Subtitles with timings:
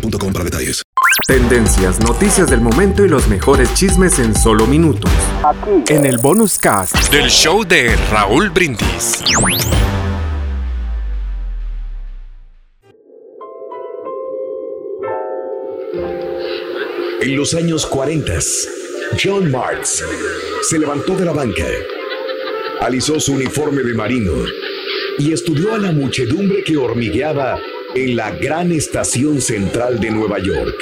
[0.00, 0.82] boostmobile.com para detalles.
[1.26, 5.10] Tendencias, noticias del momento y los mejores chismes en solo minutos.
[5.88, 9.22] En el bonus cast del show de Raúl Brindis.
[17.20, 18.32] En los años 40,
[19.22, 20.04] John Marks
[20.62, 21.66] se levantó de la banca,
[22.80, 24.32] alisó su uniforme de marino
[25.18, 27.58] y estudió a la muchedumbre que hormigueaba
[27.96, 30.76] en la gran estación central de Nueva York.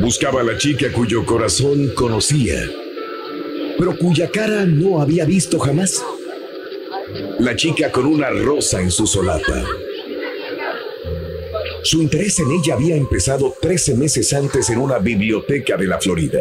[0.00, 2.66] Buscaba a la chica cuyo corazón conocía,
[3.78, 6.02] pero cuya cara no había visto jamás.
[7.40, 9.66] La chica con una rosa en su solapa.
[11.82, 16.40] Su interés en ella había empezado 13 meses antes en una biblioteca de la Florida.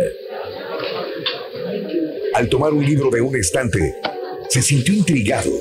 [2.35, 3.95] Al tomar un libro de un estante,
[4.47, 5.51] se sintió intrigado,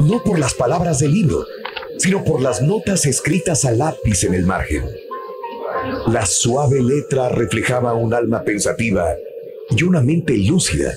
[0.00, 1.46] no por las palabras del libro,
[1.98, 4.84] sino por las notas escritas a lápiz en el margen.
[6.08, 9.14] La suave letra reflejaba un alma pensativa
[9.70, 10.92] y una mente lúcida.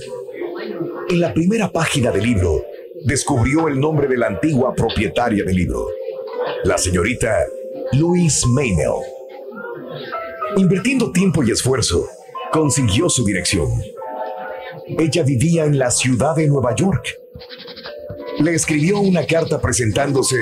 [1.08, 2.64] En la primera página del libro,
[3.04, 5.86] descubrió el nombre de la antigua propietaria del libro,
[6.64, 7.44] la señorita
[7.92, 9.02] Louise Maynell.
[10.56, 12.08] Invirtiendo tiempo y esfuerzo,
[12.52, 13.68] consiguió su dirección.
[14.98, 17.20] Ella vivía en la ciudad de Nueva York.
[18.40, 20.36] Le escribió una carta presentándose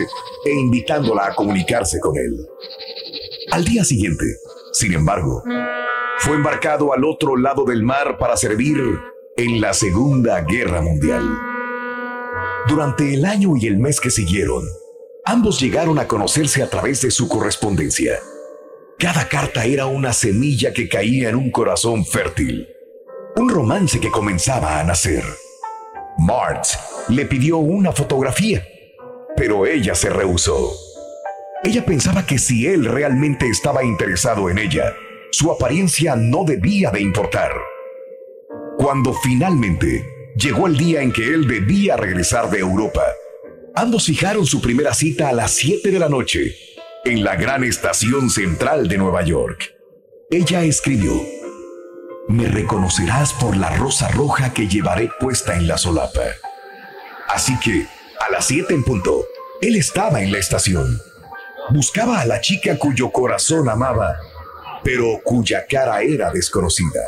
[0.45, 2.47] e invitándola a comunicarse con él.
[3.51, 4.25] Al día siguiente,
[4.73, 5.43] sin embargo,
[6.19, 8.79] fue embarcado al otro lado del mar para servir
[9.37, 11.29] en la Segunda Guerra Mundial.
[12.69, 14.63] Durante el año y el mes que siguieron,
[15.25, 18.21] ambos llegaron a conocerse a través de su correspondencia.
[18.99, 22.69] Cada carta era una semilla que caía en un corazón fértil,
[23.37, 25.25] un romance que comenzaba a nacer.
[26.29, 26.79] March
[27.09, 28.63] le pidió una fotografía
[29.39, 30.73] pero ella se rehusó.
[31.63, 34.93] Ella pensaba que si él realmente estaba interesado en ella,
[35.31, 37.53] su apariencia no debía de importar.
[38.79, 40.05] Cuando finalmente
[40.37, 43.05] llegó el día en que él debía regresar de Europa,
[43.77, 46.57] ambos fijaron su primera cita a las 7 de la noche
[47.05, 49.73] en la gran estación central de Nueva York.
[50.31, 51.13] Ella escribió,
[52.29, 56.21] Me reconocerás por la rosa roja que llevaré puesta en la solapa.
[57.29, 57.87] Así que
[58.21, 59.25] a las 7 en punto,
[59.63, 61.01] él estaba en la estación.
[61.71, 64.19] Buscaba a la chica cuyo corazón amaba,
[64.85, 67.01] pero cuya cara era desconocida.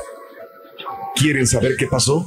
[1.15, 2.27] ¿Quieren saber qué pasó?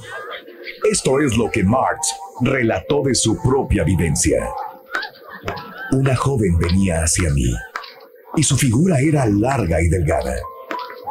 [0.91, 4.47] Esto es lo que Marx relató de su propia vivencia.
[5.93, 7.51] Una joven venía hacia mí
[8.35, 10.35] y su figura era larga y delgada.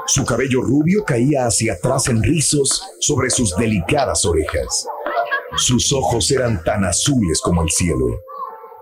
[0.06, 4.86] Su cabello rubio caía hacia atrás en rizos sobre sus delicadas orejas.
[5.56, 8.22] Sus ojos eran tan azules como el cielo,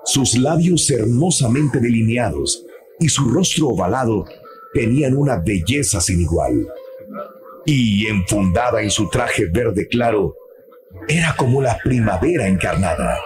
[0.05, 2.65] sus labios hermosamente delineados
[2.99, 4.25] y su rostro ovalado
[4.73, 6.67] tenían una belleza sin igual.
[7.67, 10.35] Y enfundada en su traje verde claro,
[11.07, 13.21] era como la primavera encarnada.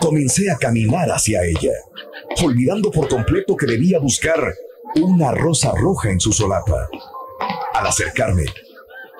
[0.00, 1.72] Comencé a caminar hacia ella,
[2.44, 4.54] olvidando por completo que debía buscar
[5.00, 6.88] una rosa roja en su solapa.
[7.74, 8.44] Al acercarme,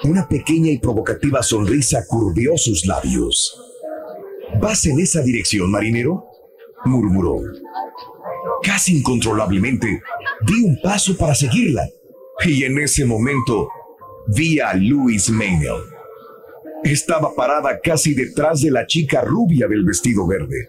[0.04, 3.62] una pequeña y provocativa sonrisa curvió sus labios.
[4.60, 6.24] ¿Vas en esa dirección, marinero?
[6.84, 7.40] murmuró.
[8.62, 10.02] Casi incontrolablemente,
[10.46, 11.88] di un paso para seguirla.
[12.44, 13.68] Y en ese momento,
[14.28, 15.82] vi a Louis Maynell.
[16.84, 20.68] Estaba parada casi detrás de la chica rubia del vestido verde.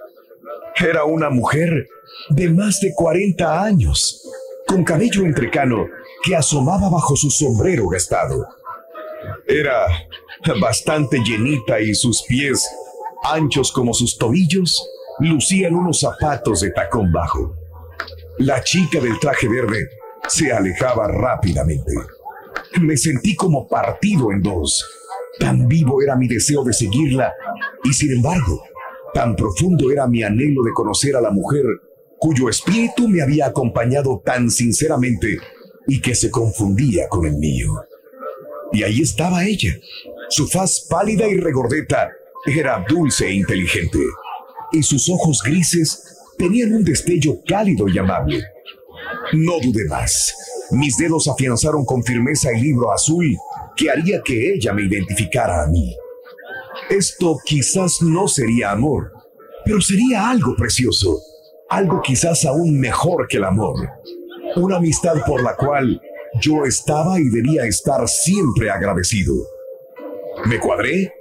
[0.80, 1.88] Era una mujer
[2.30, 4.24] de más de 40 años,
[4.68, 5.88] con cabello entrecano
[6.24, 8.46] que asomaba bajo su sombrero gastado.
[9.48, 9.88] Era
[10.62, 12.70] bastante llenita y sus pies,
[13.24, 14.86] anchos como sus tobillos,
[15.20, 17.56] lucían unos zapatos de tacón bajo.
[18.40, 19.90] La chica del traje verde
[20.28, 21.94] se alejaba rápidamente.
[22.82, 24.86] Me sentí como partido en dos.
[25.40, 27.34] Tan vivo era mi deseo de seguirla
[27.84, 28.64] y sin embargo,
[29.14, 31.64] tan profundo era mi anhelo de conocer a la mujer
[32.18, 35.40] cuyo espíritu me había acompañado tan sinceramente
[35.88, 37.74] y que se confundía con el mío.
[38.74, 39.78] Y ahí estaba ella.
[40.30, 42.12] Su faz pálida y regordeta
[42.46, 44.00] era dulce e inteligente,
[44.72, 48.44] y sus ojos grises tenían un destello cálido y amable.
[49.34, 50.34] No dudé más.
[50.72, 53.36] Mis dedos afianzaron con firmeza el libro azul
[53.76, 55.96] que haría que ella me identificara a mí.
[56.90, 59.12] Esto quizás no sería amor,
[59.66, 61.20] pero sería algo precioso,
[61.70, 63.76] algo quizás aún mejor que el amor,
[64.56, 66.02] una amistad por la cual
[66.40, 69.34] yo estaba y debía estar siempre agradecido.
[70.46, 71.14] Me cuadré,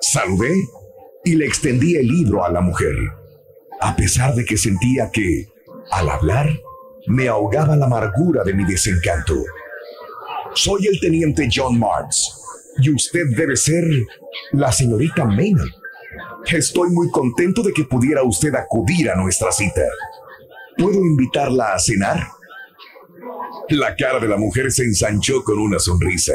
[0.00, 0.54] saludé
[1.24, 2.94] y le extendí el libro a la mujer,
[3.80, 5.48] a pesar de que sentía que,
[5.90, 6.48] al hablar,
[7.06, 9.34] me ahogaba la amargura de mi desencanto.
[10.54, 12.40] Soy el teniente John Marks
[12.78, 13.84] y usted debe ser
[14.52, 15.68] la señorita Maynard.
[16.46, 19.82] Estoy muy contento de que pudiera usted acudir a nuestra cita.
[20.76, 22.26] ¿Puedo invitarla a cenar?
[23.68, 26.32] La cara de la mujer se ensanchó con una sonrisa.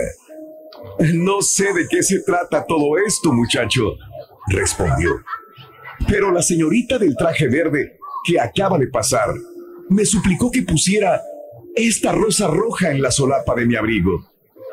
[1.14, 3.96] No sé de qué se trata todo esto, muchacho,
[4.48, 5.22] respondió.
[6.08, 9.30] Pero la señorita del traje verde que acaba de pasar
[9.90, 11.22] me suplicó que pusiera
[11.76, 14.30] esta rosa roja en la solapa de mi abrigo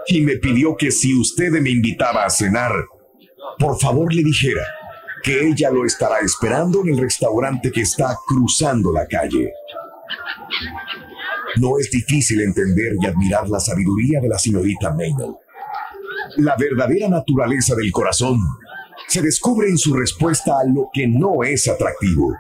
[0.07, 2.73] y me pidió que si usted me invitaba a cenar,
[3.59, 4.63] por favor le dijera
[5.23, 9.53] que ella lo estará esperando en el restaurante que está cruzando la calle.
[11.57, 15.35] No es difícil entender y admirar la sabiduría de la señorita Maynard.
[16.39, 18.39] La verdadera naturaleza del corazón
[19.07, 22.35] se descubre en su respuesta a lo que no es atractivo.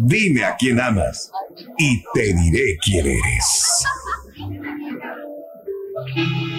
[0.00, 1.30] Dime a quién amas
[1.78, 3.84] y te diré quién eres.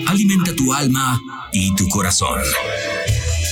[0.07, 1.19] Alimenta tu alma
[1.51, 2.39] y tu corazón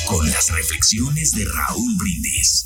[0.07, 2.65] con las reflexiones de Raúl Brindis.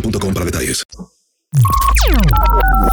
[0.01, 0.83] para detalles.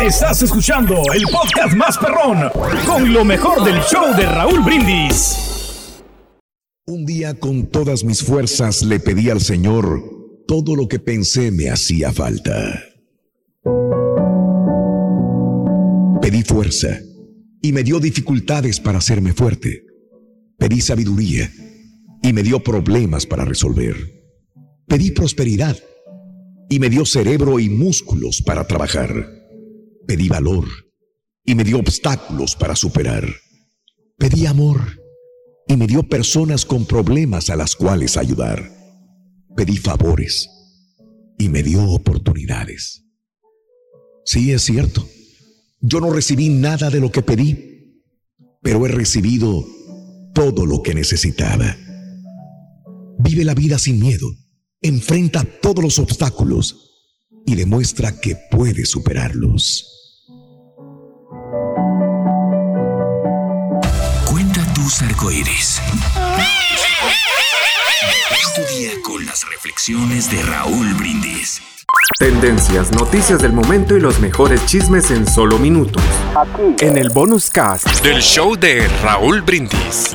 [0.00, 2.50] Estás escuchando el podcast más perrón
[2.87, 5.37] con lo mejor del show de Raúl Brindis.
[6.87, 10.02] Un día con todas mis fuerzas le pedí al Señor
[10.46, 12.82] todo lo que pensé me hacía falta.
[16.22, 16.99] Pedí fuerza
[17.62, 19.84] y me dio dificultades para hacerme fuerte.
[20.58, 21.50] Pedí sabiduría
[22.22, 23.96] y me dio problemas para resolver.
[24.87, 25.76] Pedí prosperidad
[26.69, 29.11] y me dio cerebro y músculos para trabajar.
[30.06, 30.67] Pedí valor
[31.44, 33.26] y me dio obstáculos para superar.
[34.17, 34.81] Pedí amor
[35.67, 38.70] y me dio personas con problemas a las cuales ayudar.
[39.56, 40.49] Pedí favores
[41.38, 43.05] y me dio oportunidades.
[44.25, 45.09] Sí, es cierto.
[45.81, 48.03] Yo no recibí nada de lo que pedí,
[48.60, 49.65] pero he recibido
[50.34, 51.77] todo lo que necesitaba.
[53.19, 54.29] Vive la vida sin miedo
[54.82, 56.89] enfrenta todos los obstáculos
[57.47, 59.94] y demuestra que puede superarlos.
[64.31, 65.81] Cuenta tus arcoíris.
[68.31, 71.61] Es día con las reflexiones de Raúl Brindis.
[72.19, 76.03] Tendencias, noticias del momento y los mejores chismes en solo minutos.
[76.81, 80.15] En el bonus cast del show de Raúl Brindis.